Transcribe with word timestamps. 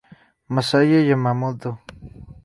Masaya 0.53 0.99
Yamamoto 1.09 1.69